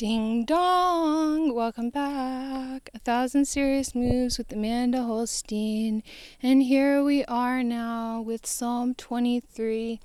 [0.00, 1.54] Ding dong!
[1.54, 2.88] Welcome back.
[2.94, 6.02] A thousand serious moves with Amanda Holstein.
[6.42, 10.00] And here we are now with Psalm 23.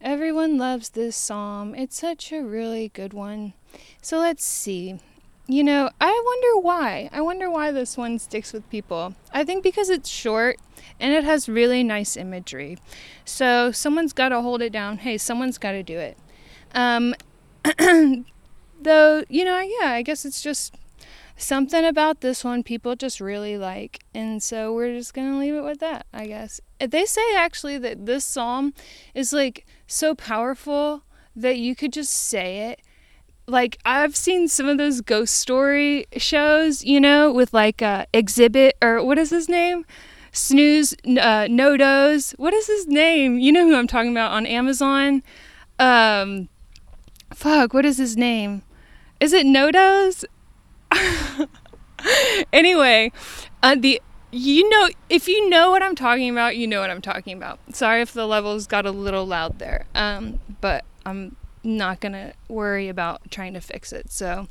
[0.00, 1.74] Everyone loves this psalm.
[1.74, 3.52] It's such a really good one.
[4.00, 4.98] So let's see.
[5.46, 7.10] You know, I wonder why.
[7.12, 9.14] I wonder why this one sticks with people.
[9.30, 10.56] I think because it's short
[10.98, 12.78] and it has really nice imagery.
[13.26, 14.96] So someone's got to hold it down.
[14.96, 16.16] Hey, someone's got to do it.
[16.74, 17.14] Um,
[18.84, 20.74] though, you know, yeah, I guess it's just
[21.36, 24.04] something about this one people just really like.
[24.14, 26.60] And so we're just going to leave it with that, I guess.
[26.78, 28.74] They say actually that this psalm
[29.14, 31.02] is like so powerful
[31.34, 32.80] that you could just say it.
[33.46, 38.76] Like I've seen some of those ghost story shows, you know, with like uh, exhibit
[38.80, 39.84] or what is his name?
[40.32, 42.32] Snooze, uh, NoDoz.
[42.38, 43.38] What is his name?
[43.38, 45.22] You know who I'm talking about on Amazon.
[45.78, 46.48] Um,
[47.32, 48.62] fuck, what is his name?
[49.24, 50.26] Is it NoDoz?
[52.52, 53.10] anyway,
[53.62, 57.00] uh, the you know if you know what I'm talking about, you know what I'm
[57.00, 57.58] talking about.
[57.74, 62.90] Sorry if the levels got a little loud there, um, but I'm not gonna worry
[62.90, 64.12] about trying to fix it.
[64.12, 64.48] So.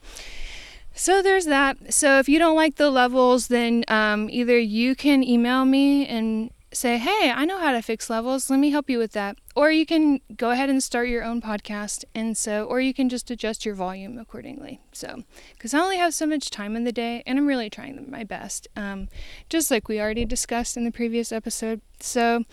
[0.96, 1.94] So there's that.
[1.94, 6.52] So if you don't like the levels, then um, either you can email me and
[6.74, 8.50] say, hey, I know how to fix levels.
[8.50, 9.38] Let me help you with that.
[9.56, 12.04] Or you can go ahead and start your own podcast.
[12.14, 14.80] And so, or you can just adjust your volume accordingly.
[14.92, 18.10] So, because I only have so much time in the day and I'm really trying
[18.10, 19.10] my best, um,
[19.50, 21.82] just like we already discussed in the previous episode.
[22.00, 22.44] So,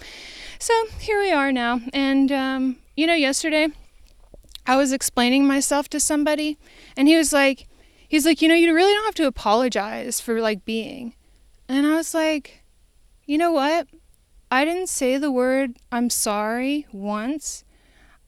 [0.59, 1.81] so here we are now.
[1.93, 3.69] And, um, you know, yesterday
[4.67, 6.59] I was explaining myself to somebody
[6.97, 7.67] and he was like,
[8.09, 11.15] he's like, you know, you really don't have to apologize for like being.
[11.69, 12.65] And I was like,
[13.25, 13.87] you know what?
[14.51, 17.65] I didn't say the word I'm sorry once.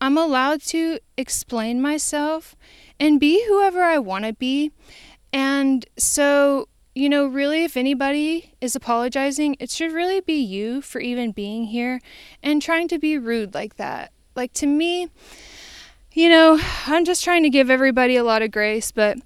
[0.01, 2.55] I'm allowed to explain myself
[3.01, 4.71] and be whoever I want to be.
[5.33, 11.01] And so, you know, really, if anybody is apologizing, it should really be you for
[11.01, 12.01] even being here
[12.43, 14.13] and trying to be rude like that.
[14.37, 15.09] Like, to me,
[16.13, 19.19] you know, I'm just trying to give everybody a lot of grace, but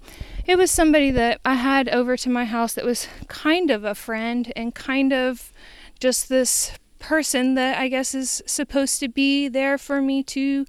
[0.45, 3.93] it was somebody that I had over to my house that was kind of a
[3.93, 5.51] friend and kind of
[5.99, 10.65] just this person that I guess is supposed to be there for me to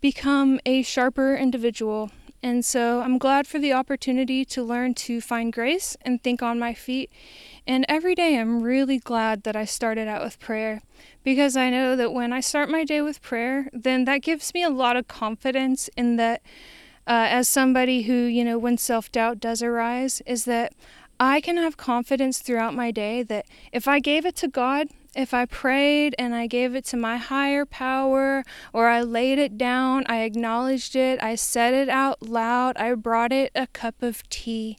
[0.00, 2.10] become a sharper individual.
[2.42, 6.58] And so I'm glad for the opportunity to learn to find grace and think on
[6.58, 7.10] my feet.
[7.66, 10.82] And every day I'm really glad that I started out with prayer
[11.22, 14.64] because I know that when I start my day with prayer, then that gives me
[14.64, 16.42] a lot of confidence in that.
[17.04, 20.72] Uh, as somebody who, you know, when self doubt does arise, is that
[21.18, 25.34] I can have confidence throughout my day that if I gave it to God, if
[25.34, 30.04] I prayed and I gave it to my higher power, or I laid it down,
[30.06, 34.78] I acknowledged it, I said it out loud, I brought it a cup of tea.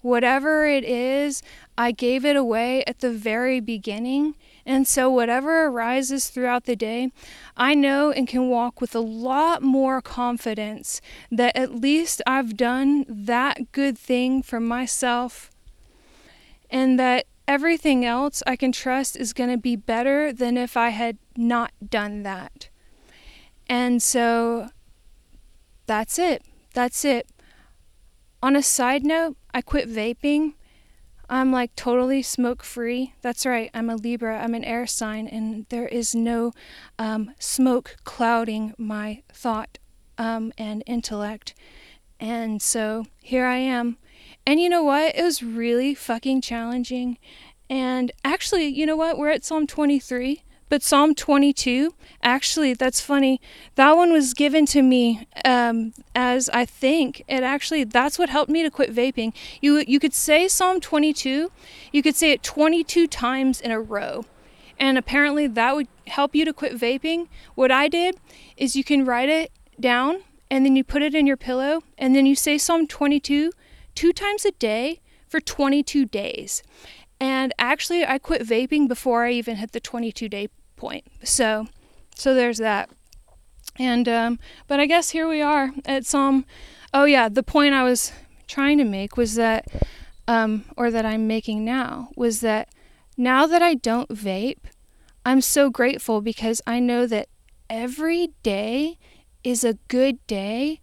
[0.00, 1.42] Whatever it is,
[1.76, 4.36] I gave it away at the very beginning.
[4.64, 7.10] And so, whatever arises throughout the day,
[7.56, 11.00] I know and can walk with a lot more confidence
[11.32, 15.50] that at least I've done that good thing for myself
[16.70, 20.90] and that everything else I can trust is going to be better than if I
[20.90, 22.68] had not done that.
[23.66, 24.68] And so
[25.86, 26.42] that's it.
[26.74, 27.28] That's it.
[28.42, 30.52] On a side note, I quit vaping.
[31.30, 33.14] I'm like totally smoke free.
[33.22, 33.70] That's right.
[33.74, 34.42] I'm a Libra.
[34.42, 36.52] I'm an air sign, and there is no
[36.98, 39.78] um, smoke clouding my thought
[40.16, 41.54] um, and intellect.
[42.20, 43.98] And so here I am
[44.48, 45.14] and you know what?
[45.14, 47.18] It was really fucking challenging.
[47.68, 49.18] And actually, you know what?
[49.18, 51.92] We're at Psalm 23, but Psalm 22,
[52.22, 53.42] actually, that's funny.
[53.74, 58.50] That one was given to me um, as I think it actually that's what helped
[58.50, 59.34] me to quit vaping.
[59.60, 61.52] You you could say Psalm 22,
[61.92, 64.24] you could say it 22 times in a row.
[64.80, 67.28] And apparently that would help you to quit vaping.
[67.54, 68.16] What I did
[68.56, 72.16] is you can write it down and then you put it in your pillow and
[72.16, 73.50] then you say Psalm 22
[73.98, 76.62] two times a day for 22 days.
[77.18, 81.04] And actually, I quit vaping before I even hit the 22 day point.
[81.24, 81.66] So,
[82.14, 82.90] so there's that.
[83.76, 86.44] And, um, but I guess here we are at Psalm.
[86.94, 88.12] Oh, yeah, the point I was
[88.46, 89.66] trying to make was that,
[90.28, 92.68] um, or that I'm making now, was that
[93.16, 94.62] now that I don't vape,
[95.26, 97.26] I'm so grateful because I know that
[97.68, 98.96] every day
[99.42, 100.82] is a good day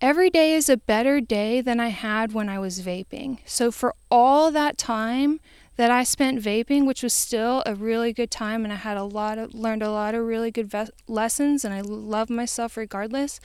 [0.00, 3.38] Every day is a better day than I had when I was vaping.
[3.44, 5.40] So, for all that time
[5.76, 9.04] that I spent vaping, which was still a really good time, and I had a
[9.04, 13.40] lot of learned a lot of really good ve- lessons, and I love myself regardless.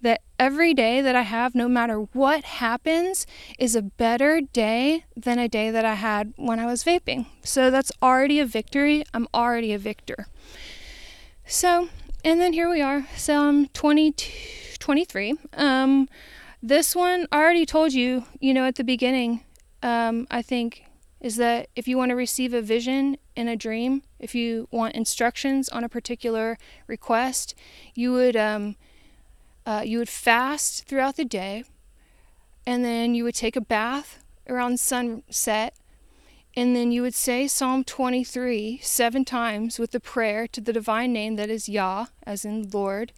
[0.00, 3.24] That every day that I have, no matter what happens,
[3.56, 7.26] is a better day than a day that I had when I was vaping.
[7.44, 9.04] So that's already a victory.
[9.14, 10.26] I'm already a victor.
[11.46, 11.88] So,
[12.24, 15.34] and then here we are, Psalm 22, 23.
[15.54, 16.08] Um,
[16.62, 19.42] this one, I already told you, you know, at the beginning,
[19.82, 20.84] um, I think
[21.20, 24.94] is that if you want to receive a vision in a dream, if you want
[24.94, 27.54] instructions on a particular request,
[27.94, 28.76] you would um,
[29.64, 31.64] uh, you would fast throughout the day,
[32.66, 35.74] and then you would take a bath around sunset,
[36.56, 41.12] and then you would say Psalm 23 seven times with the prayer to the divine
[41.12, 43.12] name that is Yah, as in Lord.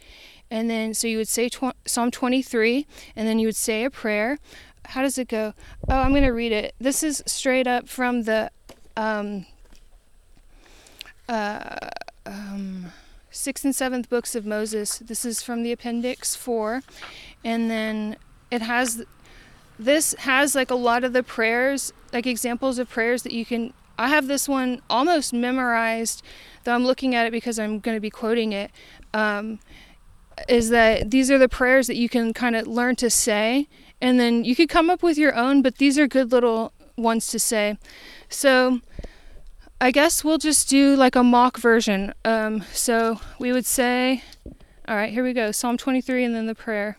[0.50, 2.86] And then, so you would say tw- Psalm 23,
[3.16, 4.38] and then you would say a prayer
[4.86, 5.54] how does it go?
[5.88, 6.74] Oh, I'm going to read it.
[6.78, 8.50] This is straight up from the
[8.96, 9.46] um,
[11.28, 11.76] uh,
[12.26, 12.92] um,
[13.30, 14.98] sixth and seventh books of Moses.
[14.98, 16.82] This is from the Appendix 4.
[17.44, 18.16] And then
[18.50, 19.04] it has,
[19.78, 23.72] this has like a lot of the prayers, like examples of prayers that you can.
[23.96, 26.22] I have this one almost memorized,
[26.64, 28.70] though I'm looking at it because I'm going to be quoting it.
[29.12, 29.60] Um,
[30.48, 33.68] is that these are the prayers that you can kind of learn to say
[34.00, 37.28] and then you could come up with your own, but these are good little ones
[37.28, 37.78] to say.
[38.28, 38.80] So
[39.80, 42.12] I guess we'll just do like a mock version.
[42.24, 44.22] Um, so we would say,
[44.86, 46.98] all right, here we go Psalm 23 and then the prayer.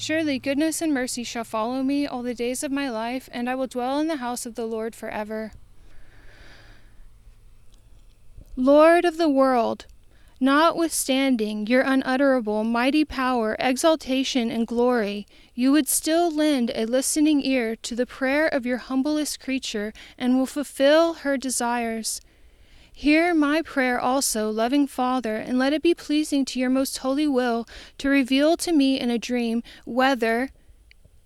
[0.00, 3.54] Surely goodness and mercy shall follow me all the days of my life, and I
[3.54, 5.52] will dwell in the house of the Lord forever.
[8.56, 9.84] Lord of the world,
[10.40, 17.76] Notwithstanding your unutterable mighty power, exaltation, and glory, you would still lend a listening ear
[17.76, 22.22] to the prayer of your humblest creature and will fulfill her desires.
[23.00, 27.26] Hear my prayer also, loving Father, and let it be pleasing to your most holy
[27.26, 27.66] will
[27.96, 30.50] to reveal to me in a dream whether.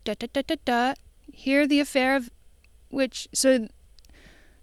[0.05, 0.95] Da, da, da, da, da,
[1.33, 2.31] hear the affair of
[2.91, 3.27] which.
[3.35, 3.67] So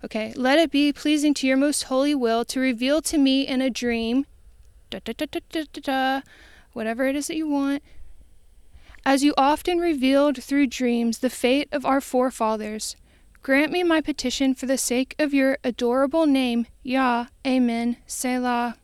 [0.06, 3.62] Okay, let it be pleasing to your most holy will to reveal to me in
[3.62, 4.25] a dream
[4.90, 6.22] da da da da da da, da
[6.72, 7.84] whatever it is that you want.
[9.04, 12.96] As you often revealed through dreams the fate of our forefathers,
[13.42, 17.28] grant me my petition for the sake of your adorable name, Yah.
[17.46, 17.98] Amen.
[18.06, 18.78] Selah.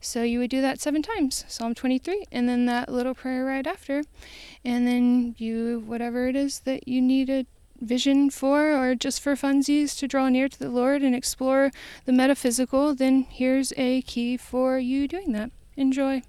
[0.00, 3.66] So you would do that seven times, Psalm 23, and then that little prayer right
[3.66, 4.02] after.
[4.64, 7.46] And then you, whatever it is that you need a
[7.80, 11.70] vision for or just for funsies to draw near to the Lord and explore
[12.04, 15.50] the metaphysical, then here's a key for you doing that.
[15.76, 16.22] Enjoy.